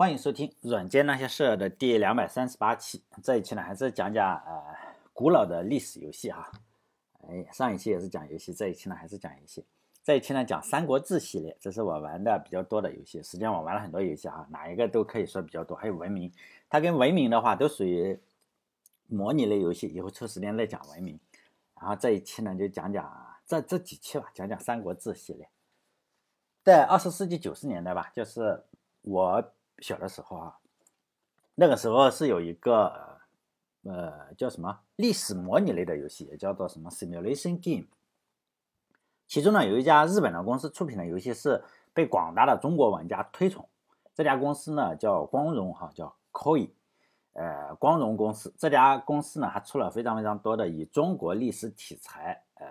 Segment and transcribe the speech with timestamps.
[0.00, 3.04] 欢迎收听《软件那些事》的第两百三十八期。
[3.22, 4.74] 这一期呢，还是讲讲呃
[5.12, 6.50] 古老的历史游戏哈。
[7.28, 9.62] 哎，上一期也是讲游戏，这一期呢还是讲游戏。
[10.02, 13.22] 这一期呢讲《三国志》系列，这是我玩的比较多的游戏。
[13.22, 15.76] 实际上我玩了很多游戏哈，哪一个都可以说比较多。
[15.76, 16.32] 还有文明，
[16.70, 18.18] 它跟文明的话都属于
[19.06, 19.86] 模拟类游戏。
[19.86, 21.20] 以后抽时间再讲文明。
[21.78, 25.46] 然后这一期呢就讲讲这这几期吧，讲讲《三国志》系列。
[26.64, 28.64] 在二十世纪九十年代吧，就是
[29.02, 29.52] 我。
[29.80, 30.58] 小的时候啊，
[31.54, 33.18] 那个时候是有一个
[33.84, 37.86] 呃叫什么历史模拟类的游戏，也叫做什么 simulation game。
[39.26, 41.62] 其中呢有一家日本的公司出品的游戏是
[41.92, 43.68] 被广大的中国玩家推崇。
[44.14, 46.70] 这家公司呢叫光荣哈，叫 Koi，
[47.32, 48.52] 呃光荣公司。
[48.58, 52.66] 这家公司呢还出了非常非常多的以中国历史题材呃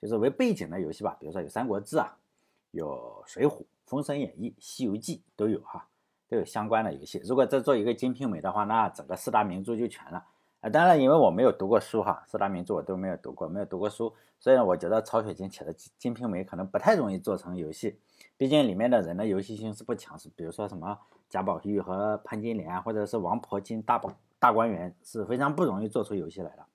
[0.00, 2.16] 就是为背景的游戏吧，比如说有《三国志》啊，
[2.70, 3.50] 有《水浒》
[3.84, 5.88] 《封神演义》《西游记》都有哈。
[6.28, 7.20] 都有相关的游戏。
[7.24, 10.24] 如果再做一个《金瓶梅》的话，那整个四大名著就全了。
[10.60, 17.98] 啊，当然，因为我没有读过书哈，四大名著我都没有读过，没有读过书，所以呢，我觉得曹雪芹写的《金瓶梅》可能不太容易做成游戏。
[18.36, 20.98] 毕竟里面的人的游戏性是不强势，比如说什么
[21.28, 26.66] 贾宝玉和潘金莲，或者是王婆金大宝大观园，是非常不容易做出游戏来的。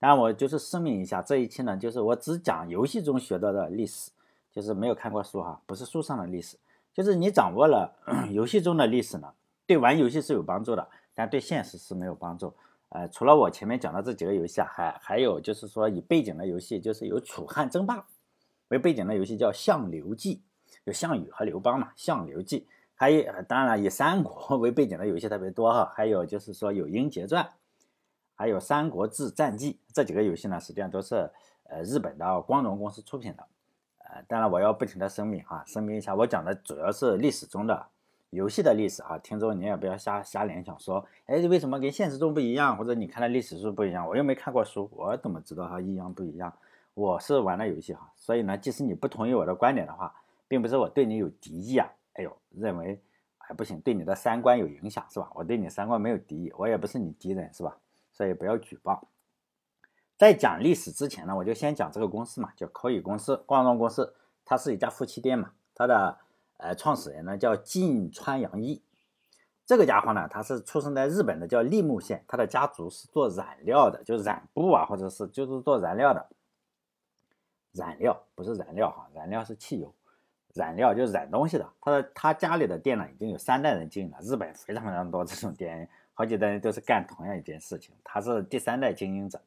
[0.00, 4.10] 当然，我就是声明一下，这一期呢，就是我只讲游戏中学到的历史，
[4.50, 6.56] 就是没有看过书哈，不是书上的历史。
[6.92, 7.94] 就是你掌握了
[8.30, 9.32] 游戏中的历史呢，
[9.66, 12.54] 对玩游戏是有帮助的，但对现实是没有帮助。
[12.90, 18.04] 呃，除了我前面讲的这几个游戏啊，还还有就是说以背景的游戏，就是有楚汉争霸
[18.68, 20.36] 为背景的游戏叫《项刘记》，
[20.84, 22.60] 有项羽和刘邦嘛，《项刘记》。
[22.94, 27.44] 还有当然了，以三国 为背景的游戏特别多哈，还有就是说有《英杰传》，
[28.34, 31.30] 还有《三国志战记》这几个游戏呢，实际上都是
[31.64, 33.46] 呃日本的光荣公司出品的。
[34.12, 37.86] 呃，当然我要不停的声明哈，声明一下，我讲的主要是历史中的
[38.30, 46.52] 游戏的历史哈，听众你也不要瞎瞎联想，说，哎，为什么跟现实中不一样，或者你看的历史书不一样，我又没看过书，我怎么知道它一样不一样？
[46.94, 50.12] 我是玩的游戏哈，所以呢，即使你不同意我的观点的话，
[50.48, 53.00] 并不是我对你有敌意啊，哎呦，认为
[53.38, 55.30] 还不行，对你的三观有影响是吧？
[55.34, 57.76] 我对你三观没有敌意，我也不是你敌人是吧？
[58.12, 59.06] 所以不要举报。
[60.20, 64.14] 在讲历史之前呢，我就先讲这个公司嘛，叫可以公司，光荣公司，
[64.44, 66.18] 它是一家夫妻店嘛，它的
[66.58, 68.82] 呃创始人呢叫近川洋一，
[69.64, 76.28] 这个家伙呢，他是出生在日本的叫立木县，他的家族是做染料的，就染布啊，或者是就是做染料的，
[77.72, 79.94] 染料不是燃料哈，燃料是汽油，
[80.52, 89.40] 染料就是染东西的，他的他家里的店呢已经有三代人经营了，日本非常非常多这种店，好几代人都是干同样一件事情，他是第三代经营者。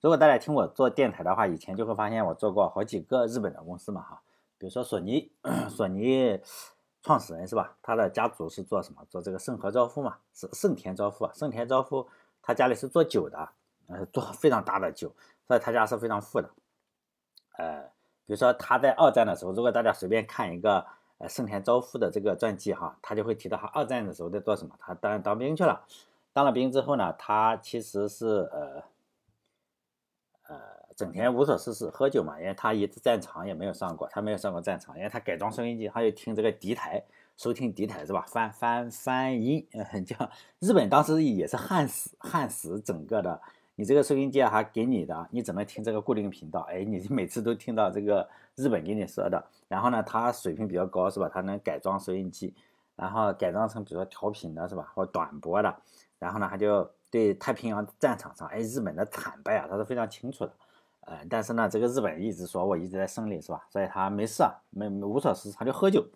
[0.00, 4.22] 如果大家听我做电台的话，以前就会发现我做过好几个日本的公司嘛，哈，
[4.56, 5.32] 比如说索尼，
[5.68, 6.40] 索尼
[7.02, 7.76] 创始人是吧？
[7.82, 9.04] 他的家族是做什么？
[9.10, 11.32] 做这个盛和昭夫嘛，是盛田昭夫啊。
[11.34, 12.06] 盛田昭夫
[12.40, 13.48] 他家里是做酒的，
[13.88, 15.12] 呃，做非常大的酒，
[15.48, 16.48] 所以他家是非常富的。
[17.56, 17.82] 呃，
[18.24, 20.86] 比如说他在二战的时候，如果大家随便看一个
[21.18, 24.76] 呃盛田昭夫的这个传记哈，他就会提到他二战的时候在做什么。
[24.78, 25.84] 他当然当兵去了，
[26.32, 28.84] 当了兵之后呢，他其实是呃。
[30.98, 37.00] 整天无所事事喝酒嘛，因为他一次战场也没有上过，他没有上过战场，因为他改装收音机，他就听这个敌台，
[37.36, 38.24] 收听敌台是吧？
[38.26, 39.64] 翻翻翻音，
[40.04, 40.28] 叫
[40.58, 43.40] 日本当时也是焊死焊死整个的，
[43.76, 49.46] 你这个收音机还给你的，你只能听这个固定频道，哎，你每次都听到这个日本给你说的。
[49.68, 51.30] 然后呢，他水平比较高是吧？
[51.32, 52.52] 他能改装收音机，
[52.96, 55.72] 然后改装成比如说调频的是吧，或短波的，
[56.18, 56.90] 然后呢他就。
[57.10, 60.52] 对太平洋战场上，哎，日本的惨败啊，他是非常清楚的，
[61.08, 63.64] 呃，但是呢，这个日本一直说我一直在胜利，是吧？
[63.70, 66.06] 所以他没事啊，没无所事事，他就喝酒。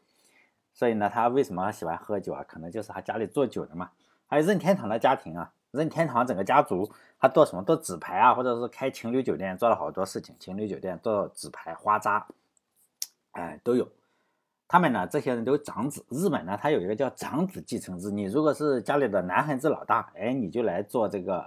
[0.74, 2.44] 所以呢，他为什么喜欢喝酒啊？
[2.46, 3.90] 可能就是他家里做酒的嘛。
[4.26, 7.62] 还有任天堂的家庭啊，任天堂整个家族，他做什么？
[7.62, 10.36] 做纸牌啊，或者是开情侣酒店，做了好多事情。
[10.38, 12.26] 情侣酒店做纸牌、花扎，
[13.32, 13.88] 哎，都有。
[14.68, 16.04] 他们呢，这些人都长子。
[16.10, 18.10] 日本呢，他有一个叫长子继承制。
[18.10, 21.44] 你如果是家里的男孩子老大，哎，你就来做这个，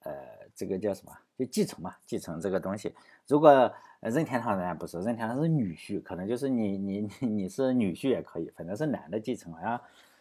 [0.00, 0.12] 呃，
[0.54, 1.12] 这个叫什么？
[1.38, 2.94] 就继承嘛，继承这个东西。
[3.26, 9.52] 如果任天堂人家不是，任天堂是女婿，可能就是你你你你是女婿也可以，反正是男的继承。
[9.52, 9.80] 好像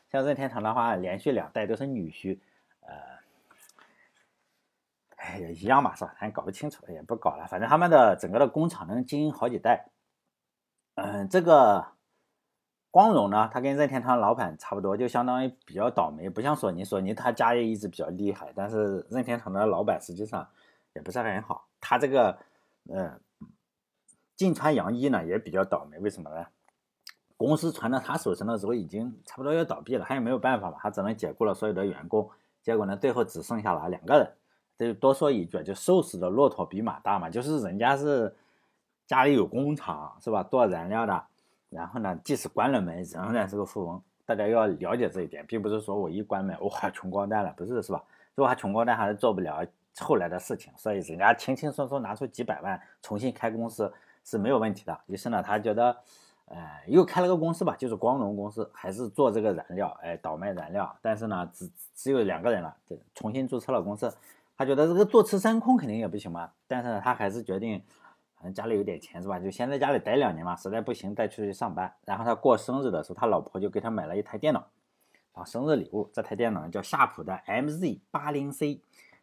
[0.09, 2.39] 像任天堂的话，连续两代都是女婿，
[2.81, 2.93] 呃，
[5.17, 6.15] 哎，也一样吧，是吧？
[6.19, 7.47] 咱搞不清楚，也不搞了。
[7.47, 9.87] 反正他们的整个的工厂能经营好几代。
[10.95, 11.87] 嗯，这个。
[12.93, 20.45] 光荣呢，他跟任天堂老板差不多，就相当于比较倒霉，不像索尼，索尼他家业一直比较厉害，但是任天堂的老板实际上
[20.93, 21.67] 也不是很好。
[21.79, 22.37] 他这个，
[22.89, 23.19] 嗯，
[24.35, 26.45] 近川洋一呢也比较倒霉，为什么呢？
[27.37, 32.29] 公司传到他手上的时候，已经差不多要倒闭了，他也没有办法嘛，他只能解雇了所有的员工。
[32.61, 34.31] 结果呢，最后只剩下了两个人。
[34.77, 38.35] 这就多说一句，就瘦死的骆驼比马大嘛，就是人家是
[39.07, 41.23] 家里有工厂是吧，做燃料的，
[41.69, 44.01] 然后呢，即使关了门，仍然是个富翁。
[44.25, 48.03] 大家要了解这一点，并不是说我一关门，哇，穷光蛋了，不是是吧？
[48.35, 49.65] 如果他穷光蛋，还是做不了
[49.99, 50.71] 后来的事情。
[50.77, 53.93] 所以人家轻轻松松拿出几百万，重新开公司
[54.23, 54.99] 是没有问题的。
[55.07, 55.97] 于是呢，他觉得。
[56.53, 60.93] 呃，又开了个公司吧，就是光荣公司，还是做这个燃料，哎，倒卖燃料。
[61.01, 64.13] 但是呢，只只有两个人了，就重新注册了公司。
[64.57, 67.81] 他觉得这个坐吃山空肯定也不行嘛，但是呢，他还是决定，
[68.35, 71.89] 反正家里有点钱是吧，就先在家里待两年嘛，实在不行再出去上班。
[72.03, 74.67] 然后他过生日的时候，他老婆就给他买了一台电脑，
[75.31, 76.09] 啊，生日礼物。
[76.11, 78.81] 这台电脑叫夏普的 MZ80C，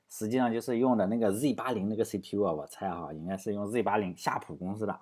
[0.08, 4.99] 实际上就是用的那个 Z80 那个 CPU 啊，我猜哈，应该是用 Z80 夏普公司的。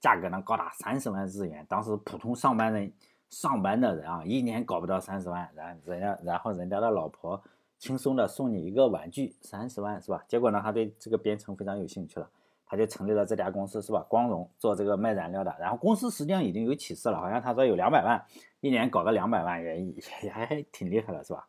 [0.00, 2.92] 价格呢高达三十万日元，当时普通上班人
[3.28, 7.40] 上班的人啊，一年搞不到三十万，然人家然后人家的老婆
[7.78, 10.24] 轻松的送你一个玩具，三十万是吧？
[10.26, 12.28] 结果呢，他对这个编程非常有兴趣了，
[12.66, 14.04] 他就成立了这家公司是吧？
[14.08, 18.20] 光荣做这个卖燃料的，然后公司实际上已经有起色了，好像他说有两百万，
[18.60, 19.84] 一年搞个两百万也
[20.24, 21.46] 也还挺厉害的是吧？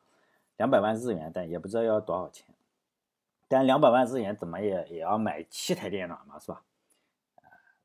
[0.58, 2.46] 两百万日元，但也不知道要多少钱，
[3.54, 6.64] 但两百万日元怎么也也要买七台电脑嘛是吧？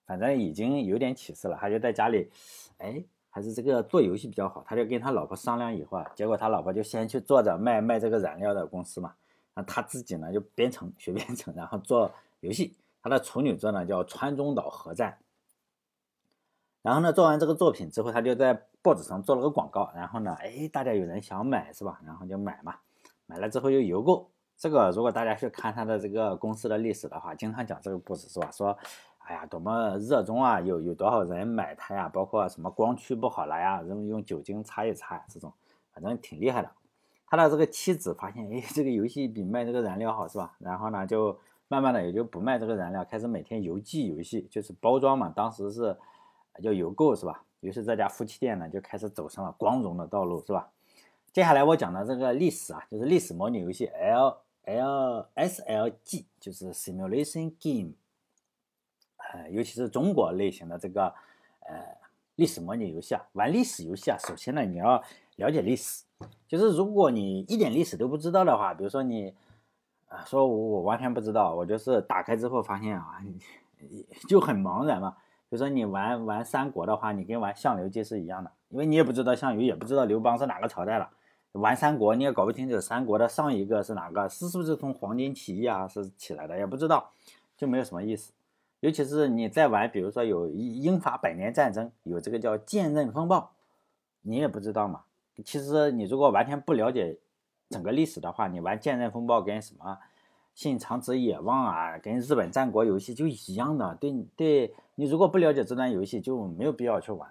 [0.06, 2.30] 反正已经有点起色了，他就在家里，
[2.78, 4.64] 哎，还是这个做游戏比较好。
[4.66, 9.14] 他就跟他老婆商量以后啊，结果他老婆就先去做着卖卖这个染料的公司嘛，
[9.52, 12.10] 那他自己呢就编程学编程，然后做
[12.40, 12.74] 游戏。
[13.02, 15.18] 他的处女作呢叫《川中岛核战》。
[16.80, 22.00] 然后呢做完这个作品之后，他就在报纸上做了个广告，然后呢，哎，大家有人想买是吧？
[22.06, 22.76] 然后就买嘛，
[23.26, 24.30] 买了之后又邮购。
[24.58, 28.50] 这个如果大家去看他的这个公司的历史的话，经常讲这个故事是吧？
[28.50, 28.76] 说。
[29.28, 30.58] 哎呀，多么热衷啊！
[30.58, 32.08] 有有多少人买它呀？
[32.08, 35.52] 包括什么光驱不好了呀，用用酒精擦一擦呀，这种
[35.92, 36.70] 反正挺厉害的。
[37.26, 40.56] 他的这个妻子发现，哎，这个游戏比卖这个燃料好，是吧？
[40.58, 41.38] 然后呢，就
[41.68, 45.28] 慢慢的也就不卖这个燃料，开始每天邮寄游戏，就是包装嘛。
[45.28, 45.94] 当时是
[46.62, 47.44] 叫邮购，是吧？
[47.60, 50.70] 于是这家夫妻店呢就开始走上了光荣的道路，是吧？
[51.34, 54.38] 接下来我讲的这个历史啊，就是历史模拟游戏 L
[54.68, 57.94] L S L G，就是 Simulation Game。
[59.16, 61.06] 呃，尤其是中国类型的这个
[61.60, 61.96] 呃
[62.36, 65.02] 历史模拟游戏啊，玩历史游戏啊，首先呢你要
[65.36, 66.04] 了解历史，
[66.46, 69.34] 就是如果你一点历史都不知道的话，比如说你
[70.08, 73.20] 啊说我我完全不知道，我就是打开之后发现啊，
[74.28, 75.16] 就很茫然嘛。
[75.50, 81.10] 比如说你玩玩三国的话，你跟玩相刘记是一样的，因为你也不知道项羽，也不知道刘邦是哪个朝代了。
[81.52, 87.10] 玩三国你也搞不清楚三国的上一个是哪个，是是不是从黄巾起义啊是起来的，也不知道，
[87.56, 88.32] 就没有什么意思。
[88.80, 93.50] 尤其是你在玩，比如说有英法百年战争，有这个叫剑刃风暴，
[94.22, 95.02] 你也不知道嘛。
[95.44, 97.18] 其实你如果完全不了解
[97.70, 99.98] 整个历史的话，你玩剑刃风暴跟什么
[100.54, 103.96] 信长子野望啊，跟日本战国游戏就一样的。
[103.96, 107.28] 对对，你如果不了解这段游戏，就没有必要去玩。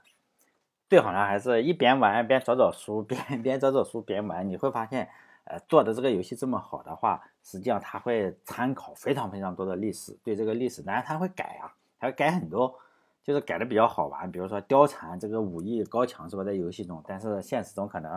[0.89, 5.09] 最好呢，还是一边玩边找找书，边 边找找书边玩，你会发现。
[5.49, 12.77] 呃，做的这个游戏这么好的话，实际上他会参考非常非常多的历史，对这个历史，当然他会改啊，他会改很多，
[13.23, 14.29] 就是改的比较好玩。
[14.29, 18.11] 比如说貂蝉这个武艺高强是吧，在游戏中，但是现实中可能，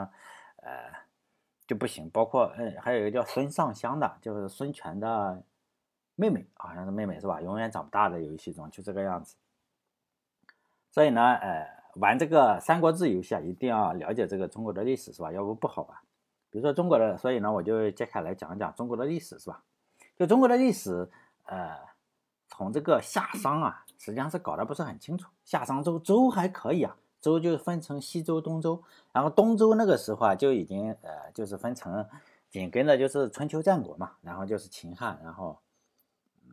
[0.57, 0.91] 呃，
[1.69, 2.11] 就不行。
[2.11, 5.41] 包括嗯，还有一个叫孙尚香的，就是孙权的
[6.17, 7.41] 妹妹，好像是妹妹是吧？
[7.41, 9.37] 永远长不大的游戏中就这个样子。
[10.91, 15.33] 所以呢，呃，玩这个三国志游戏啊，一定要了解这个中国的历史是吧？
[15.33, 15.99] 要不不好玩。
[16.51, 19.63] 比如说中国的，所以呢，我就接下来讲一讲中国的历史，是吧？
[20.17, 21.09] 就中国的历史，
[21.45, 21.77] 呃，
[22.49, 25.31] 从这个夏商啊，实际上是搞得不是很清楚。
[25.45, 28.83] 夏商周，周还可以啊，周就分成西周、东周，
[29.13, 32.05] 然后东周那个时候啊，就已经呃，就是分成
[32.51, 35.61] 紧跟着就是春秋战国嘛，然后就是秦汉，然后
[36.45, 36.51] 嗯，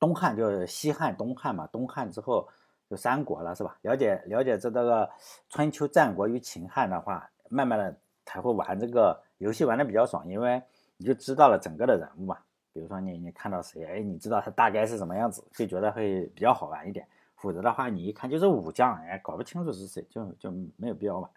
[0.00, 2.48] 东汉就是西汉、东汉嘛，东汉之后
[2.92, 3.76] 就三国了，是吧？
[3.80, 5.10] 了解了解这这个
[5.48, 7.96] 春秋战国与秦汉的话，慢慢的。
[8.24, 10.62] 才会玩这个游戏玩的比较爽，因为
[10.96, 12.38] 你就知道了整个的人物嘛。
[12.72, 17.04] 比如说你你看到谁，哎，你知道他大概是什么样子，就觉得会比较好玩一点。
[17.34, 21.28] 否则的话，你一看就是武将，哎，搞不清楚是谁，就就没有必要玩。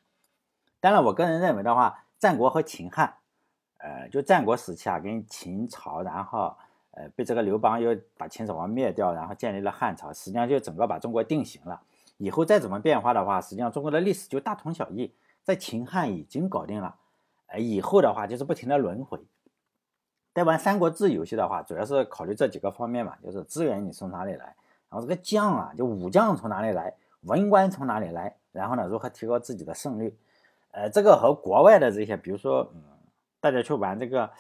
[0.80, 3.12] 当然，我个人认为的话，战国和秦汉，
[3.80, 6.56] 呃，就战国时期啊，跟秦朝，然后
[6.96, 11.82] 呃被这个刘邦又把秦始皇灭掉，然后建立了汉朝，实际上就整个把中国定型了。
[12.18, 15.14] 以后再怎么变化的话，实际上中国的历史就大同小异。
[15.44, 16.96] 在秦汉已经搞定了，
[17.46, 19.20] 呃，以后的话就是不停的轮回。
[20.34, 24.56] 在玩三国志游戏的话，主要是考虑这几个方面嘛，就是资源你从哪里来，
[24.90, 30.18] 然后这个将啊，就武将从哪里来，文官从哪里来，然后呢，如何提高自己的胜率？
[30.72, 32.82] 呃，这个和国外的这些，比如说，嗯，
[33.40, 34.32] 大家去玩这个，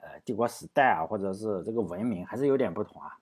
[0.00, 3.18] 呃，帝国时代啊，或者是这个文明，还是有点不同啊。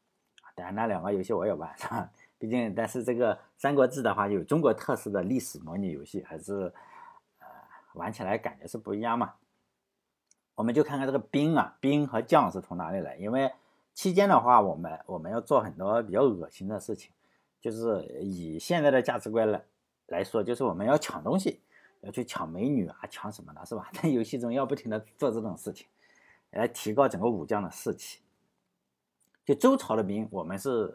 [0.55, 2.11] 当然，那两个游戏我也玩，是吧？
[2.39, 6.73] 毕竟，但是这个《三国志》的话，有中国特色的历史模拟游戏，还是，
[7.39, 7.47] 呃，
[7.95, 9.35] 玩起来感觉是不一样嘛。
[10.55, 13.17] 我们就看看这个兵啊，兵和将是从哪里来？
[13.17, 13.53] 因为
[13.95, 17.13] 期间的话，我们我们要做很多比较恶心的事情，
[17.61, 19.65] 就是以现在的价值观来
[20.07, 21.61] 来说，就是我们要抢东西，
[22.01, 23.89] 要去抢美女啊，抢什么的，是吧？
[23.95, 25.87] 在游戏中要不停的做这种事情，
[26.51, 28.21] 来提高整个武将的士气。
[29.45, 30.95] 就周朝的兵，我们是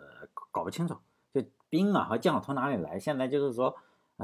[0.51, 0.95] 搞不清楚，
[1.33, 2.99] 就兵啊和将从哪里来？
[2.99, 3.75] 现在就是说，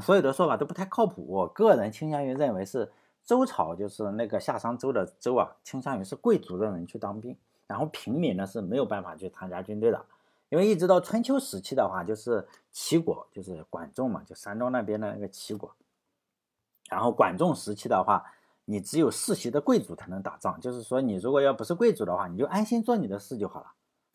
[0.01, 1.25] 所有的说法都不太靠谱。
[1.27, 2.91] 我个人倾向于认为是。
[3.25, 10.03] 周朝就是那个夏商周的周啊，倾向于是贵族的人去当兵，然后平民呢是没有办法去参加军队的。
[10.47, 15.75] 因为一直到春秋时期的话，就是齐国，就是管仲嘛，就山东那边的那个齐国。
[16.89, 18.23] 然后管仲时期的话，
[18.69, 23.67] 你只有世袭的贵族才能打仗，就是说你如果要不是贵族的话，你就安心做你的事就好了。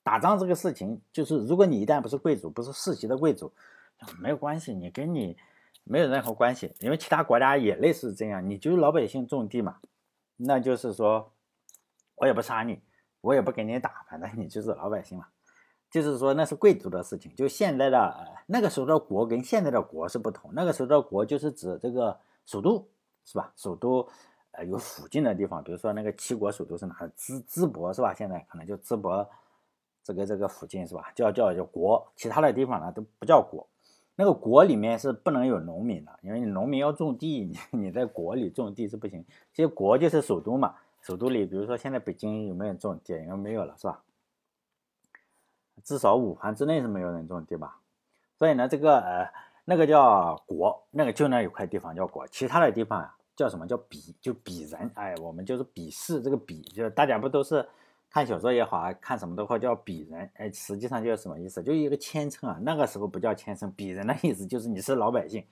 [0.03, 3.53] 打仗这个事情，就是如果你一旦不是贵族，不是世袭的贵族，
[4.21, 5.37] 没有关系，你跟你。
[5.87, 9.77] 没有任何关系，因为其他国家也类似这样，你就是老百姓种地嘛，
[10.39, 11.31] 那就是说，
[12.15, 12.81] 我也不杀你，
[13.21, 15.27] 我也不给你打，反正你就是老百姓嘛。
[15.91, 22.89] 就是说那是贵族的事情，就现在的那个时候的国跟现在的国是不同，那个时候的国就是指这个首都，
[23.27, 23.53] 是吧？
[23.55, 24.09] 首都
[24.57, 26.95] 呃有附近的地方，比如说那个齐国首都是哪？
[27.17, 28.15] 淄淄博是吧？
[28.15, 29.29] 现在可能就淄博
[30.03, 31.13] 这个这个附近是吧？
[31.15, 33.67] 叫叫叫国，其他的地方呢都不叫国。
[34.17, 39.25] 那个国里面是不能有农民的，因为你农民要种地，你你在国里种地是不行。
[39.53, 43.13] 其实国就是首都嘛，首都里，比如说现在北京有没有人种地？
[43.15, 44.03] 应该没有了，是吧？
[45.83, 47.81] 至少五环之内是没有人种地吧？
[48.39, 49.33] 所以呢，这个呃，
[49.65, 54.14] 那个叫国，那个就那有块地方叫国，其他的地方啊叫什么叫鄙？
[54.21, 57.67] 就鄙人，哎，我们就是鄙视这个鄙，就是大家不都是。
[58.11, 61.61] 看小说也好啊，看什么的话叫鄙人，哎，实际上就是什么意思？
[61.64, 62.57] 就一个谦称啊。
[62.62, 65.45] 那个时候不叫谦称，鄙人的意思就是你是老百姓，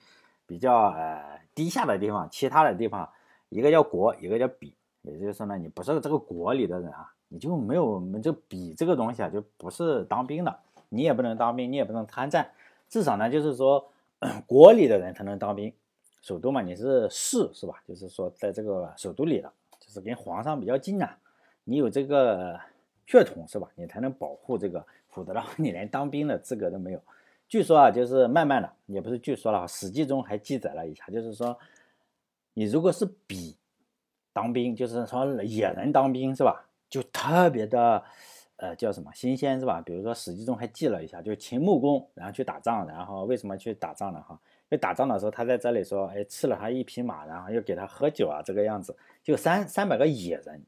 [0.45, 2.25] 比较呃低下的地方。
[2.31, 3.09] 其他的地方，
[3.49, 4.71] 一个叫国，一个叫鄙，
[5.01, 12.49] 也就是说呢，你不是这个国里的人啊，你就没有我们这鄙这个东西啊，就不是当兵的，你也不能当兵，你也不能参战。
[12.87, 13.91] 至少呢，就是说
[14.47, 15.73] 国里的人才能当兵。
[16.23, 17.83] 首都嘛，你是士是吧？
[17.85, 21.19] 就是说在这个首都里的，就是跟皇上比较近啊。
[21.65, 22.57] 你有这个
[23.05, 23.69] 血统是吧？
[23.75, 27.01] 你才能保护这个，否则的话，你连当兵的资格都没有。
[27.49, 31.59] 据说啊，就是慢慢的，也不是据说了，《史记》中还记载了一下，就是说，
[32.53, 33.57] 你如果是比
[34.31, 36.65] 当兵，就是说野人当兵是吧？
[36.89, 38.01] 就特别的，
[38.55, 39.81] 呃，叫什么新鲜是吧？
[39.85, 44.21] 比如说《史记》中还记了一下，就是秦穆公，然后去打仗，然后为什么去打仗呢？
[44.21, 44.39] 哈，
[44.73, 50.61] 为打仗的时候他在这里说，哎，赐了他一匹马，然后又给他喝酒啊，这个样子，就三三百个野人。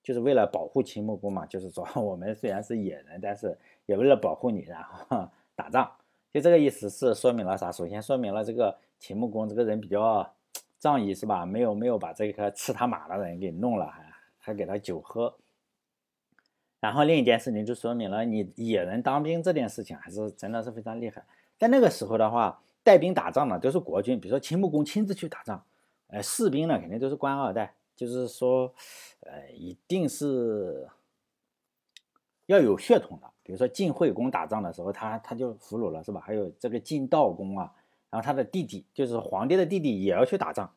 [0.00, 5.92] 就是为了保护秦穆公嘛，就是说 我们虽然是野人，但是也为了保护你，然后 打仗，
[6.32, 7.70] 就这个意思是说明了啥？
[7.70, 10.32] 首先说明了这个秦穆公这个人比较
[10.78, 11.44] 仗义，是吧？
[11.44, 15.34] 没有没有把这个吃他马的人给弄了，还还给他酒喝。
[16.80, 21.22] 然后另一件事情就说明了你野人当兵这件事情还是真的是非常厉害。
[21.58, 25.62] 在那个时候的话，带兵打仗的都是国君，比如说秦穆公亲自去打仗，
[26.06, 27.74] 呃，士兵呢肯定都是官二代。
[27.94, 28.72] 就是说，
[29.20, 30.88] 呃，一定是
[32.46, 33.28] 要有血统的。
[33.42, 36.20] 比如说晋惠公打仗的时候，他他就俘虏了，是吧？
[36.24, 37.74] 还有这个晋悼公啊，
[38.08, 40.72] 然后他的弟弟就是皇帝的弟弟也要去打仗，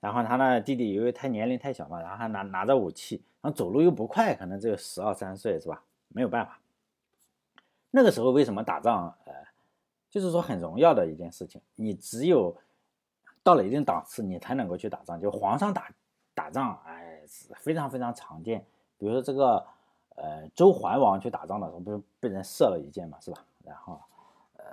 [0.00, 5.84] 然后他那弟弟由于他年龄太小嘛，然后还拿拿着武器，然后走路又不快，可能只有十二三岁，是吧？
[6.08, 6.58] 没有办法。
[7.90, 9.14] 那个时候为什么打仗？
[9.26, 9.32] 呃，
[10.12, 12.54] 就是说很荣耀的一件事情，你只有
[13.42, 15.90] 到了一定档次，你才能够去打仗，就皇上打。
[16.34, 17.20] 打仗，哎，
[17.56, 18.64] 非常非常常见。
[18.96, 19.62] 比如说这个，
[20.14, 23.44] 呃，周桓王去打仗的时候，不是被人射了一箭嘛，是吧？
[23.62, 24.00] 然后，
[24.56, 24.64] 呃，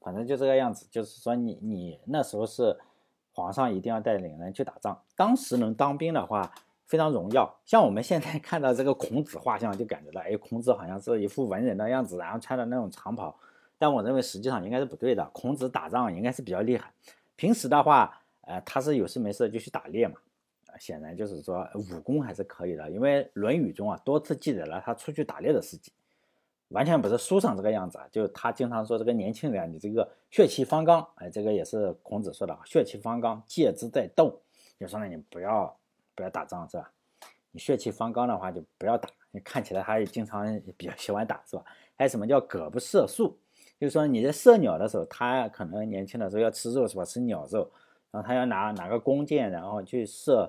[0.00, 0.86] 反正就这个样子。
[0.92, 2.78] 就是说，你你那时候是
[3.32, 4.96] 皇上一定要带领人去打仗。
[5.16, 6.48] 当时能当兵的话，
[6.86, 7.52] 非常荣耀。
[7.64, 13.36] 像我们现在看到这个孔子画像，就感觉到，哎，孔子好像是一副文人的样子，然后穿的那种长袍。
[13.82, 15.28] 但我认为实际上应该是不对的。
[15.32, 16.92] 孔子打仗应该是比较厉害。
[17.34, 20.14] 平时的话，呃，他是有事没事就去打猎嘛。
[20.78, 25.90] 显然就是说武功还是可以的，因为《论语》中啊多次记载了他出去打猎的事迹，
[26.68, 28.06] 完全不是书上这个样子啊。
[28.12, 34.40] 就他经常说这个年轻人，你这个血气方刚，哎，这个也是孔子说的，血气方刚，戒之在斗。
[34.78, 35.76] 就说呢，你不要
[36.14, 36.88] 不要打仗是吧？
[37.50, 39.08] 你血气方刚的话就不要打。
[39.32, 40.46] 你看起来他也经常
[40.76, 41.64] 比较喜欢打是吧？
[41.96, 43.36] 还有什么叫“葛不射宿”？
[43.82, 47.04] 就是说你在射鸟的时候，他可能年轻的时候要吃肉是吧？
[47.04, 47.68] 吃鸟肉，
[48.12, 50.48] 然后他要拿拿个弓箭，然后去射，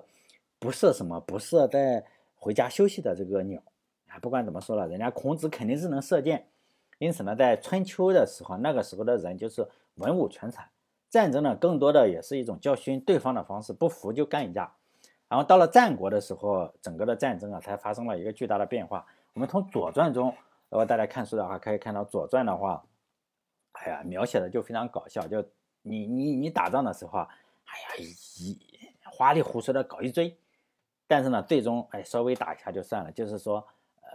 [0.60, 1.20] 不射什么？
[1.22, 3.60] 不射在回家休息的这个鸟。
[4.08, 6.46] 啊，不管怎么说了，人家孔子肯定是能射箭。
[7.00, 10.70] 因此呢，在春秋的时候，那个时候的人就是文武全才，
[11.10, 14.72] 战争呢更多的也是一种教训对方的方式，不服就干一架。
[15.28, 19.04] 然后到了战国的时候，整个的战争啊才发生了一个巨大的变化。
[19.34, 20.32] 我们从《左传》中，
[20.70, 22.86] 如果大家看书的话，可以看到《左传》的话。
[23.84, 25.44] 哎呀，描写的就非常搞笑，就
[25.82, 27.28] 你你你打仗的时候啊，
[27.66, 28.58] 哎呀一
[29.04, 30.38] 花里胡哨的搞一堆，
[31.06, 33.58] 但是呢，最终哎稍微打一下就算了，就是说
[34.02, 34.08] 呃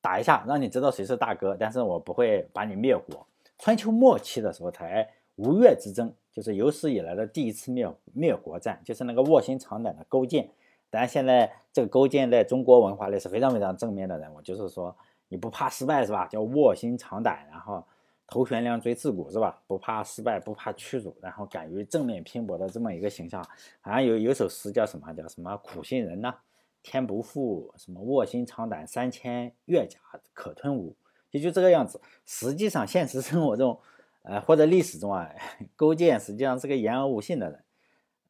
[0.00, 3.26] 打一下让你知道谁是大哥，但是我不会把你灭国。
[3.58, 10.48] 春秋末期的时候才吴越之争，就是有史以来的第一次灭灭国战，就是那个卧薪尝胆的勾践。
[10.88, 14.96] 当然现在这个勾践在中国文化里是非常非常正面的人物，就是说。
[15.30, 16.26] 你不怕失败是吧？
[16.26, 17.86] 叫卧薪尝胆，然后
[18.26, 19.62] 头悬梁锥刺股是吧？
[19.68, 23.40] 不怕失败，不怕屈辱，然后敢于正面拼搏的这么一个形象。
[23.80, 25.12] 好像有有首诗叫什么？
[25.14, 26.34] 叫什么苦心人呐？
[26.82, 30.00] 天不负，什么卧薪尝胆，三千越甲
[30.32, 30.96] 可吞吴，
[31.30, 32.00] 也就这个样子。
[32.26, 33.78] 实际上，现实生活中，
[34.22, 35.30] 呃，或者历史中啊，
[35.76, 37.64] 勾践实际上是个言而无信的人，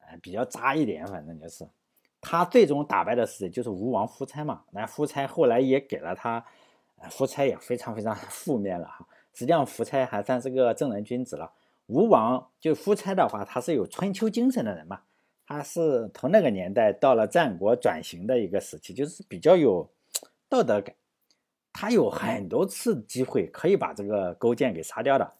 [0.00, 1.66] 呃，比较渣一点，反正就是
[2.20, 4.64] 他最终打败的是就是吴王夫差嘛。
[4.72, 6.44] 那夫差后来也给了他。
[7.08, 11.50] 夫差也非常非常负面了哈，实际上夫差还算是个正人君子了。
[11.86, 15.00] 吴王就夫差的话，他是有春秋精神的人嘛，
[15.46, 19.88] 他是从那个年代到了战国转型的一个时期，就是比较有
[20.48, 20.94] 道德感。
[21.72, 25.32] 他有很多次机会可以把这个勾践给杀掉的，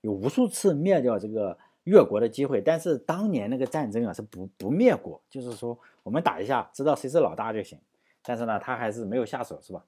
[0.00, 7.78] 有无数次灭掉这个越国的机会，但是当年那个战争啊是不不灭国，就是说我们打一下，知道谁是老大就行。
[8.22, 9.84] 但是呢，他还是没有下手，是吧？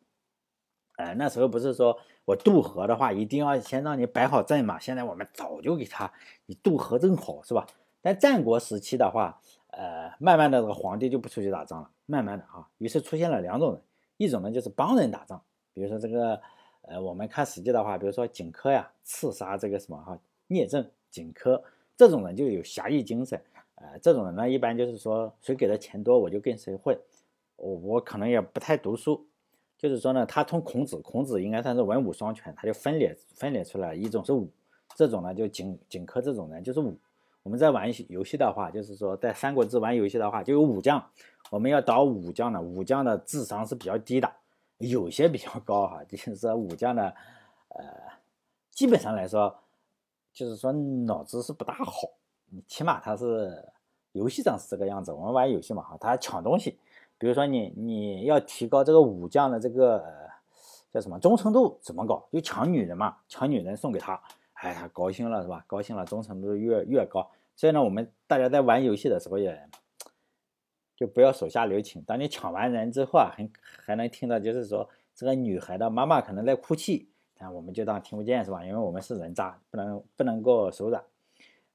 [0.96, 4.78] 哎，那时候不是说我渡河的话，一定要先让你摆好阵嘛？
[4.78, 6.10] 现在我们早就给他，
[6.46, 7.66] 你渡河正好是吧？
[8.00, 13.82] 但战国时期的话，呃，慢慢的这个皇帝就不出去打仗了，慢慢的啊，于是出现了两种人，
[14.16, 15.42] 一种呢就是帮人打仗，
[15.74, 16.40] 比如说这个，
[16.82, 21.60] 呃，我们看史记的话，比如说荆轲呀，刺杀这个什么哈聂政，荆轲
[21.94, 23.38] 这种人就有侠义精神，
[23.74, 26.98] 呃，这种人呢一般就是说谁给的钱多我就跟谁混，
[27.56, 29.26] 我我可能也不太读书。
[29.78, 34.50] 就是说呢，他从孔子，孔子应该算是文武双全，他就分裂分裂出来，一种是武，
[34.94, 36.98] 这种呢就荆荆轲这种人就是武。
[37.42, 41.10] 我们在玩游戏的话，就是说在三国志玩游戏的话，就有武将，
[41.50, 44.32] 我们要导武将呢，武将的智商是比较低的，
[44.78, 47.12] 有些比较高哈，就是说武将呢，
[47.68, 47.84] 呃，
[48.70, 49.54] 基本上来说，
[50.32, 52.08] 就是说脑子是不大好，
[52.66, 53.62] 起码他是
[54.12, 56.78] 游戏上是这个样子，我们玩游戏嘛哈，他抢东西。
[57.18, 60.04] 比如说你你要提高这个武将的这个
[60.90, 62.28] 叫什么忠诚度怎么搞？
[62.32, 64.20] 就抢女人嘛，抢女人送给他，
[64.54, 65.64] 哎，他高兴了是吧？
[65.66, 67.30] 高兴了，忠诚度越越高。
[67.54, 69.68] 所以呢，我们大家在玩游戏的时候也
[70.94, 72.02] 就不要手下留情。
[72.02, 78.62] 当你抢完人之后啊，还还能听到就是说这个女孩的妈妈可能在哭泣，那我们就当听不见是吧？
[78.64, 81.02] 因为我们是人渣，不能不能够手软。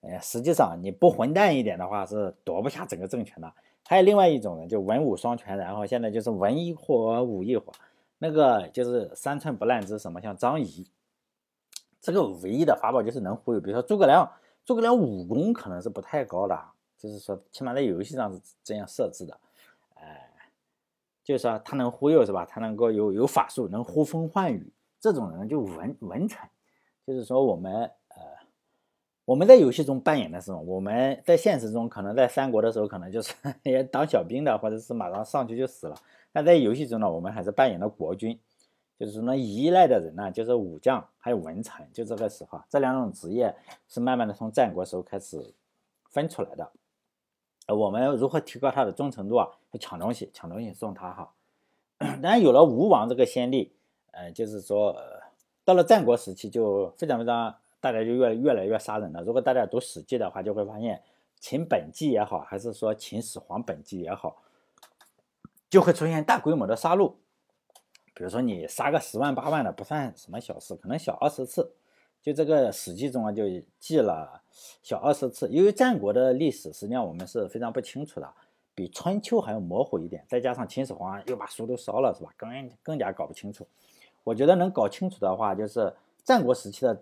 [0.01, 3.51] 哎，实际上你不混蛋一点的话，是夺不下整个政权的。
[3.85, 7.73] 还有另外一种人，就文武双全，然后现在就是文一火，武一火，
[8.19, 10.87] 那个就是三寸不烂之什么，像张仪，
[11.99, 13.59] 这个唯一的法宝就是能忽悠。
[13.59, 14.31] 比如说诸葛亮，
[14.63, 16.57] 诸葛亮武功可能是不太高的，
[16.97, 19.37] 就是说起码在游戏上是这样设置的，
[19.95, 20.31] 哎，
[21.23, 22.45] 就是说他能忽悠是吧？
[22.45, 26.49] 他能够有有法术，能呼风唤雨，这种人就文文臣，
[27.05, 27.91] 就是说我们。
[29.25, 35.95] 我们在游戏中扮演的是什么，我们在现实中可能在三国的时候，可能就是 也当小兵的，或者是马上上去就死了。
[36.33, 38.37] 但在游戏中呢，我们还是扮演了国君，
[38.99, 43.55] 就是说呢，依赖的人呢，就是武将还有文臣，就这个时候，这两种职业
[43.87, 45.53] 是慢慢的从战国时候开始
[46.09, 46.71] 分出来的。
[47.67, 49.47] 呃，我们如何提高他的忠诚度啊？
[49.79, 51.31] 抢东西，抢东西送他哈。
[51.99, 53.71] 当然有了吴王这个先例，
[54.11, 54.99] 呃，就是说
[55.63, 57.55] 到了战国时期就非常非常。
[57.81, 59.23] 大家就越越来越杀人了。
[59.23, 60.97] 如果大家读《史记》的话，就会发现
[61.39, 64.37] 《秦本纪》也好，还是说《秦始皇本纪》也好，
[65.67, 67.15] 就会出现大规模的杀戮。
[68.13, 71.73] 比如说你杀个十万八万的，不算什么小事，可能小二十次。
[72.21, 73.43] 就这个《史记》中啊，就
[73.79, 74.43] 记了
[74.83, 75.49] 小二十次。
[75.49, 78.31] 因为战国的历史实际上我们是非常不清楚的，
[78.75, 80.23] 比春秋还要模糊一点。
[80.29, 82.29] 再加上秦始皇又把书都烧了，是吧？
[82.37, 83.67] 更更加搞不清楚。
[84.23, 85.91] 我觉得能搞清楚的话，就是
[86.23, 87.01] 战国时期的。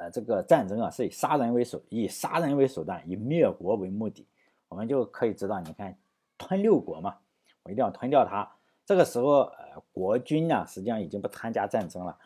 [0.00, 4.26] 呃，这个战争啊，是以杀人为手，以杀人为手段，以灭国为目的。
[4.68, 5.94] 我们就可以知道，你看
[6.38, 7.18] 吞六国嘛，
[7.64, 8.50] 我一定要吞掉它。
[8.86, 12.16] 这个时候，呃，国君呢，实际上已经不参加战争了，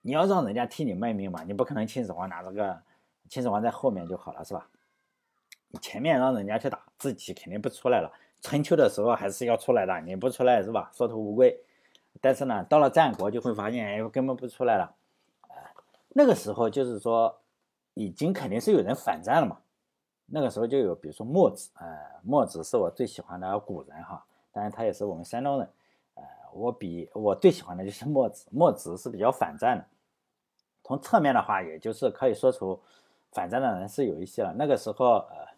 [0.00, 2.80] 你要让人家替你卖命嘛，你不可能秦始皇拿这个，
[3.28, 4.68] 秦始皇在后面就好了，是吧？
[5.80, 8.12] 前面让人家去打，自己肯定不出来了。
[8.40, 10.88] 春秋的时候还是要出来的，你不出来是吧？
[10.92, 11.58] 缩头乌龟。
[12.20, 14.94] 但是呢，到了战国就会发现，哎，根本不出来了。
[16.14, 17.40] 那个时候就是说，
[17.94, 19.58] 已经肯定是有人反战了嘛。
[20.26, 21.86] 那个时候就有，比如说墨子，呃，
[22.22, 25.68] 墨子是我最喜欢的古人哈，当然他也是我们山东人，
[26.14, 26.22] 呃，
[26.52, 28.46] 我比我最喜欢的就是墨子。
[28.50, 29.84] 墨子是比较反战的，
[30.84, 32.80] 从侧面的话，也就是可以说出
[33.32, 34.54] 反战的人是有一些了。
[34.56, 35.48] 那个时候，呃，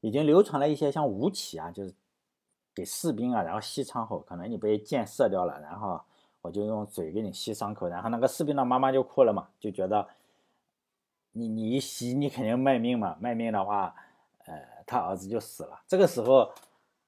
[0.00, 1.94] 已经流传了一些像吴起啊，就是
[2.74, 6.00] 给士兵啊，然后吸伤口，可能你被箭射掉了，然后。
[6.42, 10.08] 我就用嘴给你吸伤口，然后那个士兵的妈妈就哭了嘛，就觉得
[11.30, 13.94] 你你一吸你肯定卖命嘛，卖命的话，
[14.44, 15.80] 呃，他儿子就死了。
[15.86, 16.52] 这个时候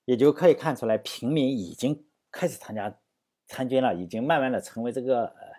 [0.05, 2.97] 也就可以看出来，平民已经开始参加
[3.47, 5.53] 参军了，已经慢慢的成为这个呃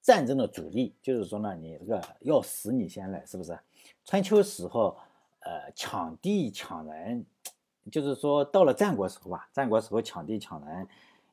[0.00, 0.94] 战争的主力。
[1.02, 3.58] 就是说呢，你这个要死你先来，是不是？
[4.04, 4.96] 春秋时候，
[5.40, 7.26] 呃，抢地抢人，
[7.90, 10.86] 就是说到了战国时候吧，战国时候抢地抢人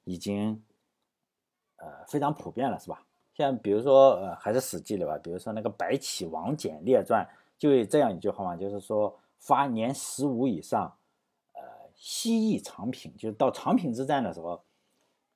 [0.05, 0.59] 已经。
[1.81, 3.03] 呃，非常普遍了，是吧？
[3.33, 7.25] 像比如说，呃，还是《史记》里吧，比如说那个《白起王翦列传》，
[7.57, 10.95] 就有这样一句话嘛，就是说，发年十五以上，
[11.53, 11.61] 呃，
[11.95, 14.61] 西邑长平，就是到长平之战的时候，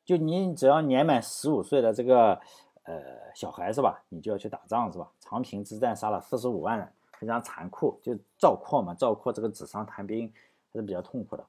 [0.03, 2.39] 就你只要年满十五岁的这个
[2.83, 3.01] 呃
[3.33, 5.09] 小孩是吧，你就要去打仗是吧？
[5.19, 10.31] 长平之战杀了四十五万人，非常残酷，就赵括嘛，赵括这个纸上谈兵
[10.71, 11.43] 还是比较痛苦的。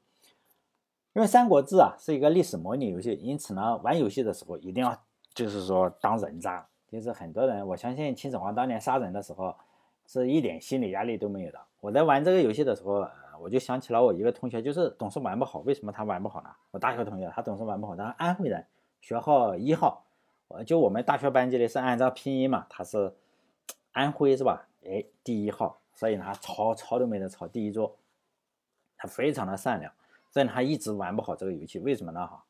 [1.17, 4.95] 因为《三国志》啊是一个历史模拟游戏，因此呢，玩游戏的时候一定要
[5.33, 6.69] 就是说当人渣。
[6.89, 9.57] 就是很多人，我相信秦始皇当年杀人的时候
[10.07, 11.59] 是一点心理压力都没有的。
[11.81, 13.09] 我在玩这个游戏的时候，
[13.41, 15.61] 我就想起了我一个同学，就是总是玩不好。
[15.61, 16.51] 为什么他玩不好呢？
[16.71, 18.67] 我大学同学他总是玩不好，他是安徽人，
[19.01, 20.05] 学号一号，
[20.49, 23.15] 我就我们大学班级里是按照拼音嘛，他是
[23.93, 24.69] 安徽是吧？
[24.85, 27.97] 哎，第一号，所以他抄抄都没得抄，第一桌，
[28.99, 29.91] 他非常的善良。
[30.37, 32.27] 但他一直玩不好这个游戏，为什么呢？
[32.27, 32.45] 哈，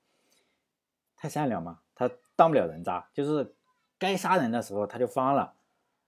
[1.17, 3.55] 太善良嘛，他当不了人渣，就是
[3.97, 5.55] 该杀人的时候他就方了，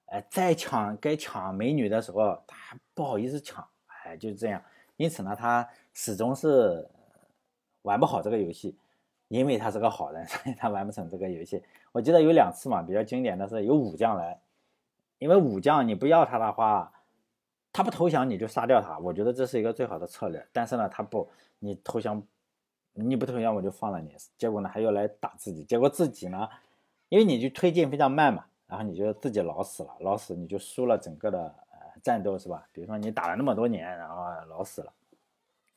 [0.07, 4.61] 哎，再抢该抢美女的时候他还不好意思抢，哎，就是这样。
[4.97, 6.85] 因此呢，他始终是
[7.83, 8.77] 玩不好这个游戏，
[9.29, 11.62] 因为他是个好人， 所以他玩不成这个游戏。
[11.93, 14.41] 我记得有两次嘛，比较经典的是有武将来，
[15.19, 16.93] 因为武将你不要他的话。
[17.79, 20.45] 他不投降你就杀掉他，我觉得这是一个最好的策略。
[20.53, 22.21] 但是呢，他不，你投降，
[22.95, 24.17] 你不投降我就放了你。
[24.37, 25.62] 结果呢，还要来打自己。
[25.62, 26.49] 结果自己呢，
[27.09, 32.67] 因为你就推进非常慢嘛，然后你就自己老死了，老死你就输了整个的呃战斗是吧？
[32.73, 34.93] 比如说你打了那么多年，然后老死了。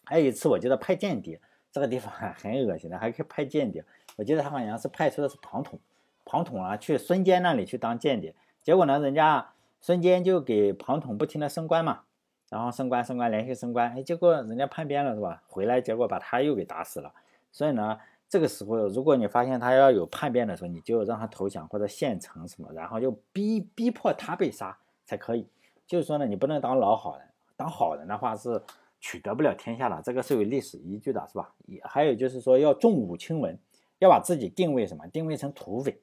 [0.04, 1.40] 还有一次我记得派间谍，
[1.72, 3.86] 这个地方 很恶心的，还可以派间谍。
[4.16, 5.80] 我记得他好像是派出的是庞统，
[6.26, 8.34] 庞统啊去孙坚那里去当间谍，
[8.64, 9.54] 结果呢人家。
[9.82, 12.02] 孙坚就给庞统不停的升官嘛，
[12.50, 15.41] 然后升官升官连续升官，哎，结果人家叛变了是吧？
[15.48, 17.12] 回来结果把他又给打死了。
[17.52, 25.48] 所以呢，这个时候如果你发现他要有叛变的时候，你就让他投降或者献城什么，然后就逼逼迫他被杀才可以。
[25.88, 28.62] 就是说呢，你不能当老好人，当好人的话是
[29.00, 31.52] 取得不了天下的，这个是有历史依据的，是吧？
[31.65, 33.58] 也还有就是说要重武轻文，
[33.98, 35.08] 要把自己定位什么？
[35.08, 36.00] 定位成土匪。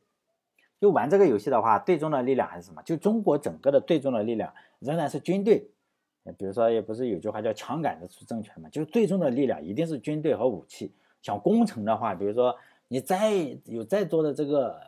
[0.81, 2.83] 就玩这个游戏的话，最终的力量还是什么？
[2.83, 5.69] 就中国整个的最终的力量仍然是军队。
[6.37, 8.69] 比如说，也不是有句话叫“枪杆子出政权”嘛？
[8.69, 10.93] 就最终的力量一定是军队和武器。
[11.23, 12.55] 想攻城的话，比如说
[12.87, 13.33] 你再
[13.65, 14.79] 有再多的这个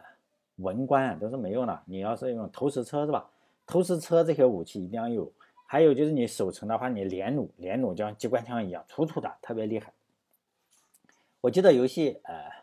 [0.56, 1.82] 文官都是没用的。
[1.86, 3.28] 你要是用投石车是吧？
[3.66, 5.32] 投石车这些武器一定要有。
[5.66, 9.92] 还有就是你守城的话，你连弩，连弩就像机关枪一样，突突的，特别厉害。
[11.40, 12.59] 我记得游戏，呃。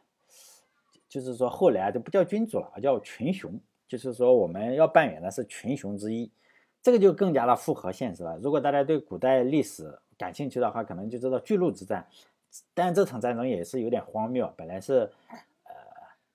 [1.09, 3.59] 就是说，后来就不叫君主了，叫群雄。
[3.87, 6.29] 就是说，我们要扮演的是群雄之一，
[6.81, 8.37] 这个就更加的符合现实了。
[8.39, 12.05] 如果大家对古代历史感兴趣的话，可能就知道巨鹿之战。
[12.73, 15.09] 但这场战争也是有点荒谬，本来是
[15.63, 15.71] 呃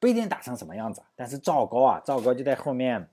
[0.00, 3.06] 不一定打成什么样子，但是赵高啊，赵高就在后面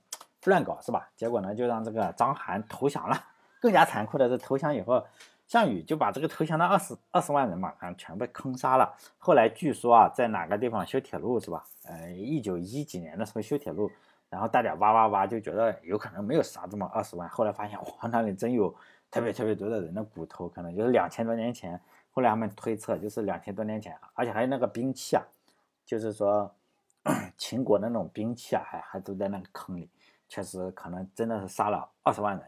[0.44, 1.10] 乱搞，是吧？
[1.14, 3.22] 结果呢，就让这个章邯投降了。
[3.60, 5.04] 更加残酷的是，投降以后。
[5.50, 8.96] 项羽就把这个投降的二十二十万人嘛，啊，全被坑杀了。
[9.18, 11.64] 后来据说啊，在哪个地方修铁路是吧？
[11.82, 13.90] 呃，一九一几年的时候修铁路，
[14.28, 17.28] 然后大家挖挖挖，就觉得有可能没有杀这么二十万。
[17.28, 18.72] 后来发现哇，那里真有
[19.10, 21.80] 特别特别多的人的骨头，可能就是两千多年前。
[22.12, 25.24] 后来他们推测就是两千多年前，而且还有那个兵器啊，
[25.84, 26.54] 就是说
[27.36, 29.90] 秦国的那种兵器啊，还还都在那个坑里，
[30.28, 32.46] 确实可能真的是杀了二十万人。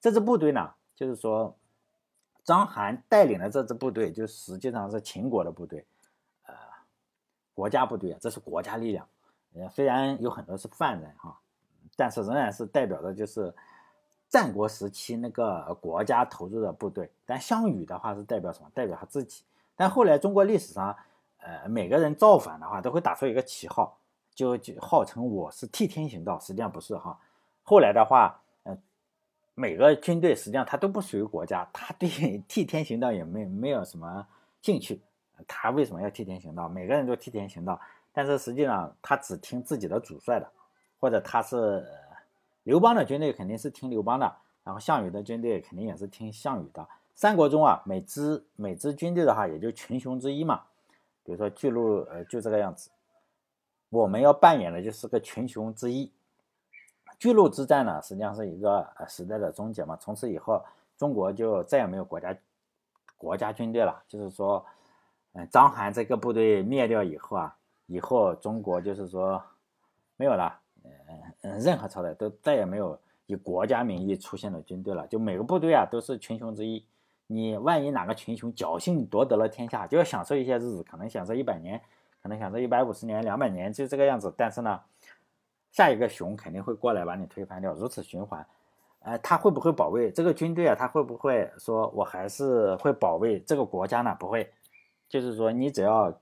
[0.00, 1.56] 这支部队呢，就是说。
[2.50, 5.86] 章邯带领的这支部队，就实际上是秦国的部队，
[6.46, 6.52] 呃，
[7.54, 9.06] 国家部队，这是国家力量。
[9.54, 11.38] 呃，虽然有很多是犯人哈，
[11.94, 13.54] 但是仍然是代表的就是
[14.28, 17.08] 战国时期那个国家投入的部队。
[17.24, 18.68] 但项羽的话是代表什么？
[18.74, 19.44] 代表他自己。
[19.76, 20.96] 但后来中国历史上，
[21.38, 23.96] 呃，每个人造反的话都会打出一个旗号，
[24.34, 27.16] 就就号称我是替天行道，实际上不是哈。
[27.62, 28.40] 后来的话，
[29.60, 32.08] 每个军队实际上它都不属于国家，他对
[32.48, 34.26] 替天行道也没没有什么
[34.62, 34.98] 兴趣。
[35.46, 36.66] 他为什么要替天行道？
[36.66, 37.78] 每个人都替天行道，
[38.10, 40.50] 但是实际上他只听自己的主帅的，
[40.98, 41.86] 或者他是
[42.62, 46.86] 刘邦的军队肯定是听刘邦的，然后项羽的军队肯定也是听项羽的。
[47.14, 50.62] 三国中啊，每支每支军队的话也就群雄之一嘛。
[51.22, 52.90] 比如说巨鹿，呃，就这个样子。
[53.90, 56.10] 我们要扮演的就是个群雄之一。
[57.20, 59.96] 巨鹿之战呢，实际上是一个时代的终结嘛。
[60.00, 60.60] 从此以后，
[60.96, 62.36] 中国就再也没有国家
[63.16, 64.66] 国家军队了，就是说。
[65.32, 67.56] 嗯，章邯这个部队灭掉以后啊，
[67.86, 69.40] 以后中国就是说
[70.16, 70.90] 没有了，嗯
[71.42, 75.06] 嗯，任何朝代都再也没有以国家名义出现的军队了。
[75.06, 76.84] 就每个部队啊都是群雄之一。
[77.28, 81.80] 你万一哪个群雄侥幸夺得了天下，就要享受一些日子，可能享受一百年，
[82.20, 84.34] 可能享受一百五十年、两百年，就这个样子。
[84.36, 84.80] 但是呢，
[85.70, 88.46] 下一个熊肯定会过来把你推翻掉，如此循环。
[89.00, 90.74] 呃，他会不会保卫这个军队啊？
[90.78, 94.14] 他会不会说我还是会保卫这个国家呢？
[94.18, 94.52] 不会。
[95.08, 96.20] 就是说，你只要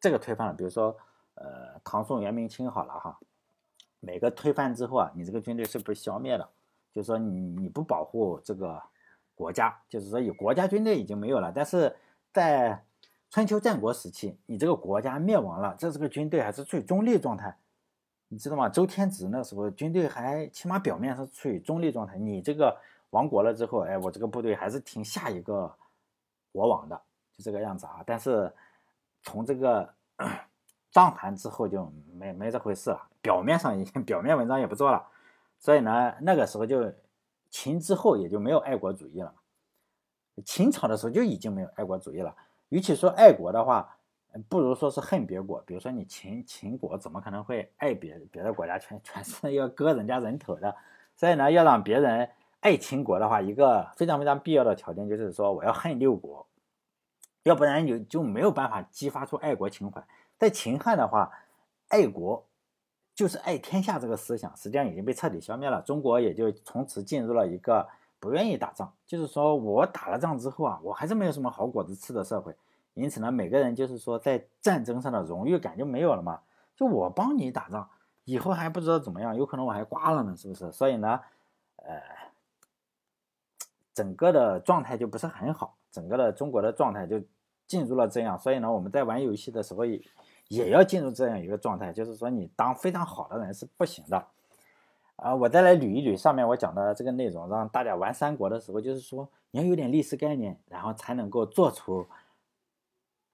[0.00, 0.96] 这个推翻了，比如说，
[1.34, 3.16] 呃，唐宋元明清好了哈，
[4.00, 6.50] 每个推翻之后啊，你这个军队是不是消灭了？
[6.92, 8.82] 就是说，你你不保护这个
[9.36, 11.52] 国家，就是说，有国家军队已经没有了。
[11.54, 11.94] 但是
[12.32, 12.84] 在
[13.30, 17.56] 春秋战国时期，你这个国家灭亡了，这是个军队还是处于中立状态，
[18.34, 18.68] 你知道吗？
[18.68, 22.18] 周天子那时候军队还起码表面是处于中立状态。
[22.18, 22.76] 你这个
[23.10, 25.72] 亡国了之后，哎，我这个部队还是听下一个
[26.50, 27.00] 国王的。
[27.30, 28.52] 就这个样子啊，但是
[29.22, 29.88] 从这个
[30.90, 35.06] 章邯之后就没没这回事了，表面上已经 表面文章也不做了，
[35.60, 36.92] 所以呢，那个时候就
[37.50, 39.32] 秦之后也就没有爱国主义了。
[40.44, 42.34] 秦朝的时候就已经没有爱国主义了，
[42.70, 43.96] 与其说爱国的话，
[44.48, 45.60] 不如说是恨别国。
[45.66, 50.74] 比如说你秦秦国怎么可能会爱别别的国家， 全全是要割人家人头的。
[51.16, 52.28] 所以呢，要让别人
[52.60, 56.46] 爱秦国的话，一个非常非常必要的条件就是说，我要恨六国。
[57.44, 60.02] 要不然就就没有办法激发出爱国情怀。
[60.38, 61.30] 在秦汉的话，
[61.88, 62.46] 爱国
[63.14, 65.82] 就是爱天下这个思想，实际上已经被彻底消灭了。
[65.82, 67.86] 中国也就从此进入了一个
[68.18, 72.56] 不愿意打仗，就是说我打了仗之后啊，我还是没有什么好果子吃的社会。
[72.94, 76.40] 因此呢，每个人就是说在战争上的荣誉感就没有了嘛。
[76.74, 77.88] 就我帮你打仗，
[78.24, 80.72] 以后还不知道怎么样，有可能我还挂了呢，是不是？
[80.72, 81.20] 所以呢，
[81.76, 82.00] 呃，
[83.92, 87.20] 整个的状态就不是很好，整个的中国的状态就。
[87.66, 89.98] 进入了这样，所以呢，我们在玩游戏的时候也
[90.48, 94.22] 也要进入这样一个状态，就是说你当非常好的人是不行的。
[95.16, 102.06] 啊，我再来捋一捋上面我讲的这个内容，让大家玩三国的时候，就是说你要有点历史概念，然后才能够做出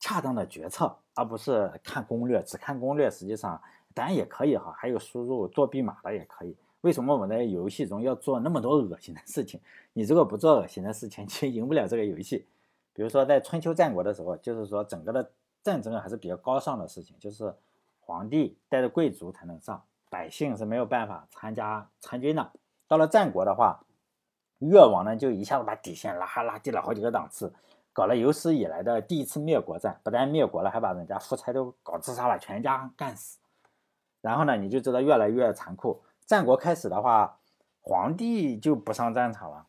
[0.00, 3.60] 恰当的决策，而不是看攻略，只看攻略，实际上
[3.94, 6.56] 当然也可以哈，还有输入作弊码的也可以。
[6.80, 9.60] 为什么我们在游戏中要做那么多恶心的事情？
[9.92, 12.48] 你如果不做恶心的事情， 就赢不了这个游戏。
[12.94, 15.30] 比如说，在春秋战国的时候，就是说整个的
[15.62, 17.54] 战争还是比较高尚的事情，就是
[18.00, 22.50] 皇帝带着贵族才能上，百姓是没有办法参加参军的。
[22.88, 23.84] 到了战国的话，
[24.58, 27.52] 越王呢就一下子把底线拉拉低了好几个档次，
[27.92, 33.38] 搞了有史以来的第一次灭国战，不但灭国了，还把人家夫差都搞自杀了，全家干死。
[34.20, 36.02] 然后呢，你就知道越来越残酷。
[36.26, 37.38] 战国开始的话，
[37.80, 39.66] 皇帝就不上战场了。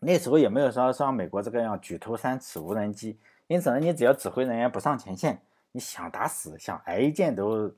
[0.00, 7.72] 那时候也没有说像美国这个样举头三尺无人机，因此呢，你只要指挥人员不上前线，你想打死想挨一箭都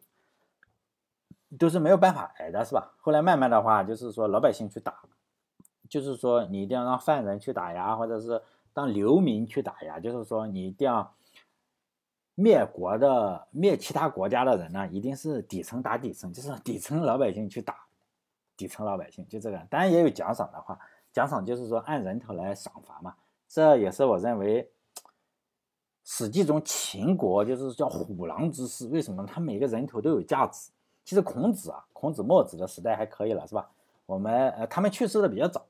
[1.59, 2.93] 都是没有办法挨的，是吧？
[3.01, 5.01] 后来慢慢的话，就是说老百姓去打，
[5.89, 8.41] 就是说你一定要让犯人去打呀，或者是
[8.73, 11.15] 当流民去打呀，就是说你一定要
[12.35, 17.77] 灭国的灭其他国家的人呢，一定是底层打底层，就是底层老百姓去打
[18.57, 19.59] 底层老百姓，就这个。
[19.71, 20.79] 当然也有奖赏的话。
[21.13, 23.13] 奖赏就是说按人头来赏罚嘛，
[23.49, 24.63] 这也是我认为
[26.05, 28.87] 《史记》中秦国就是叫虎狼之势。
[28.87, 29.27] 为什么？
[29.27, 30.71] 他每个人头都有价值。
[31.05, 33.69] 其实孔子啊，孔子墨子的时代还可以了，是吧？
[34.07, 35.67] 我们呃，他们去世的比较早，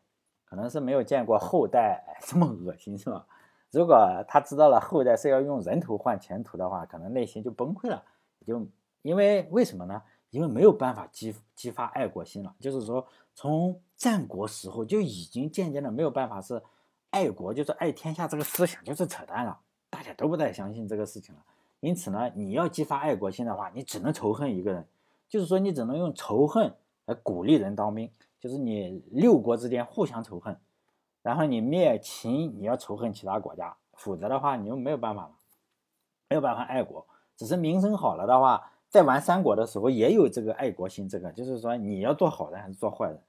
[0.50, 3.24] 可能是没有见过后代 这么恶心，是吧？
[3.70, 8.04] 如果他知道了后代是要用人头换前途的话，可能内心就崩溃了。
[8.44, 8.66] 就
[9.02, 10.02] 因为为什么呢？
[10.30, 16.60] 因为没有办法激激发爱国心了，就是说，从战国时候就已经渐渐的没有办法是
[17.10, 19.58] 爱国，就是爱天下这个思想就是扯淡了，
[19.88, 21.40] 大家都不再相信这个事情了。
[21.80, 24.86] 因此呢，你要激发爱国心的话，你只能仇恨一个人，
[25.28, 26.74] 就是说你只能用仇恨
[27.06, 28.10] 来鼓励人当兵，
[28.40, 30.58] 就是你六国之间互相仇恨，
[31.22, 35.34] 然后你灭秦，你要仇恨其他国家，否则的话你又没有办法了，
[36.28, 37.06] 没有办法爱国。
[37.36, 43.22] 只是名声好了的话，在玩三国的时候也有这个爱国心，这个就是说你要做好人还是做坏人。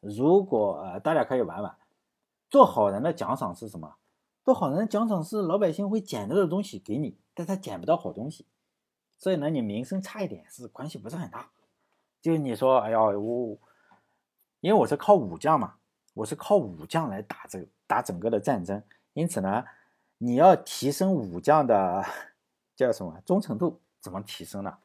[0.00, 1.76] 如果呃大家可以玩玩，
[2.50, 3.94] 做好人的奖赏是什么？
[4.44, 8.46] 做好人奖赏是老百姓会捡到的东西给你，但他捡不到好东西，
[9.16, 11.50] 所以呢你名声差一点是关系不是很大。
[12.20, 13.58] 就是你说，哎呀，我
[14.66, 15.74] 因为我是靠武将嘛，
[16.12, 19.64] 我是靠武将来打这打整个的战争，因此呢，
[20.18, 22.04] 你要提升武将的
[22.74, 23.78] 叫什么忠诚度？
[24.00, 24.76] 怎么提升呢？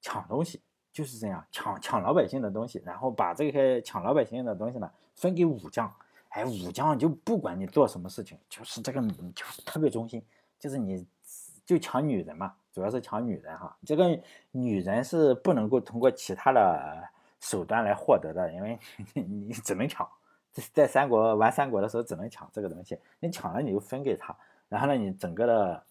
[0.00, 0.60] 抢东西
[0.92, 5.88] 就是这样，抢抢老百姓的东西，然后把这些抢老百姓的东西呢分给武将。
[6.30, 10.20] 哎，武将就不管你做什么事情，就是这个就是特别忠心，
[10.58, 11.06] 就是你
[11.64, 12.52] 就抢女人嘛。
[12.72, 17.08] 主要是抢女人哈，这个女人是不能够通过其他的
[17.40, 18.78] 手段来获得的，因为
[19.14, 20.08] 你只能抢，
[20.72, 24.36] 在三国玩三国的时候只能抢这个东西，你抢了你就分给他，
[24.68, 25.82] 然后呢你整个的，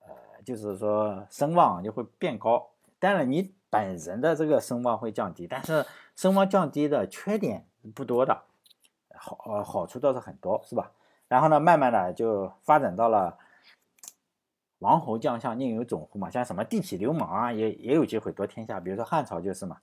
[0.00, 5.84] 呃，就是说声望就会变高，当然你本人的这个声望会降低，但是
[6.16, 8.42] 声望降低的缺点不多的，
[9.14, 10.92] 好呃好处倒是很多，是吧？
[11.28, 13.38] 然后呢，慢慢的就发展到了。
[14.78, 16.28] 王侯将相宁有种乎嘛？
[16.28, 18.80] 像什么地痞流氓啊，也也有机会夺天下。
[18.80, 19.78] 比如说汉朝就是嘛。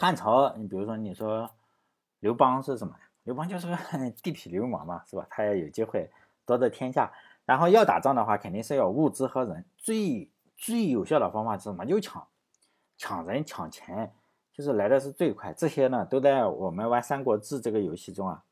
[0.00, 1.50] 汉朝，你比如说你说
[2.20, 2.94] 刘邦是什么？
[3.24, 3.76] 刘邦就是个
[4.22, 5.26] 地痞流氓嘛，是吧？
[5.28, 6.08] 他也有机会
[6.46, 7.12] 夺得天下。
[7.44, 9.64] 然后要打仗的话，肯定是要物资和人。
[9.76, 11.84] 最最有效的方法是什么？
[11.84, 12.24] 就抢，
[12.96, 14.14] 抢人抢钱，
[14.52, 15.52] 就是来的是最快。
[15.52, 18.44] 这些呢，都在我们玩《三国志》这个游戏中啊，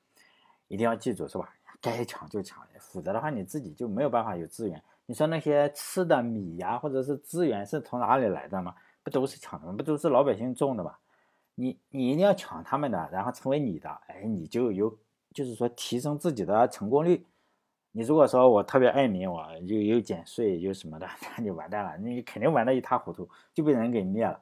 [0.67, 1.49] 一定要记住，是吧？
[1.81, 4.83] 该抢就抢，否则的话你自己就没有办法有资源。
[5.07, 8.75] 你说那些吃的米呀，或者是资源是从哪里来的吗？
[9.05, 9.75] 不都是抢的吗？
[9.75, 10.97] 不都是老百姓种的吗？
[11.57, 14.97] 你你一定要抢他们的，然后成为你的，哎，你就有，
[15.35, 17.27] 就是说提升自己的成功率。
[17.91, 24.41] 你如果说我特别爱民，我又又减税又什么的， 那你完蛋了，你肯定玩的一塌糊涂，就被人给灭了。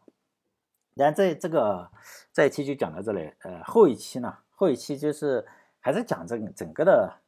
[0.94, 1.90] 然后这这个
[2.32, 5.46] 这一期就讲到这里，呃，后一期呢，后一期就是
[5.80, 7.20] 还是讲这个整个的。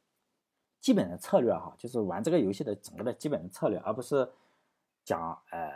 [0.79, 4.29] 基本的策略哈，就是玩这个游戏的整个的基本的策略，而不是
[5.03, 5.69] 讲呃，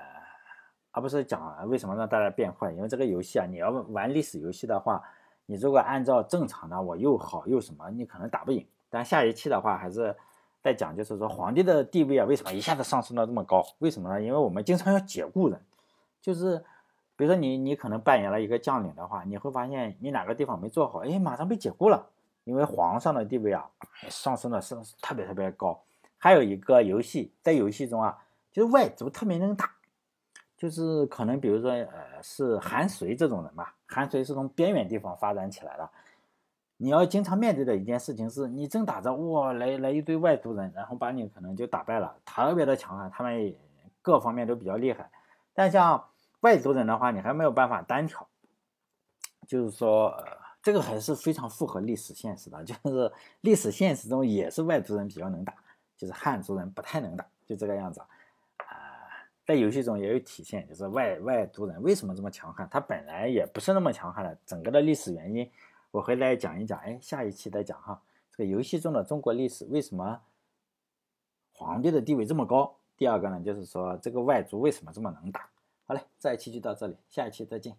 [0.91, 2.71] 而不是讲为什么让大家变坏。
[2.71, 5.01] 因为这个游戏啊，你要玩历史游戏的话，
[5.45, 8.65] 你如果按照正常的，我又好又什么，你可能打不赢。
[8.89, 10.15] 但下一期的话，还是
[10.61, 13.65] 在讲，就是说皇帝的地位啊，为什么一下子上升到这么高？
[13.79, 14.21] 为什么呢？
[14.21, 15.59] 因为我们经常要解雇人，
[16.21, 16.57] 就是
[17.15, 22.07] 比如说你你可能扮演了一个将领的话，你会发现你哪个地方没做好，哎，马上被解雇了。
[22.43, 23.69] 因为皇上的地位啊
[24.09, 25.79] 上升的是特别特别高，
[26.17, 28.17] 还有一个游戏在游戏中啊，
[28.51, 29.69] 就是外族特别能打，
[30.61, 35.89] 就是可能比如说呃是韩遂这种人吧，韩遂是从边远地方发展起来的，
[36.77, 43.55] 你要经常面对的一件事情是，你正打着哇来来一堆外族人，然后把你可能就打败了，特别的强悍，他们
[44.03, 45.09] 各方面都比较厉害，
[45.55, 46.09] 但像
[46.41, 48.27] 外族人的话，你还没有办法单挑，
[49.47, 50.13] 就是说。
[50.63, 55.55] 这个还是非常符合历史现实的， 就是历史现实中也是外族人比较能打，
[55.97, 57.99] 就是汉族人不太能打，就这个样子。
[59.43, 65.49] 在游戏中也有体现，就是外外族人为什么这么强悍，他本来也不是那么强悍的，整个的历史原因
[65.89, 68.01] 我回来讲一讲，哎，下一期再讲哈。
[68.29, 70.21] 这个游戏中的中国历史为什么
[71.53, 72.77] 皇帝的地位这么高？
[72.95, 75.49] 第二个呢，就是说这个外族为什么这么能打？
[75.85, 77.75] 好嘞，这一期就到这里，下一期再见。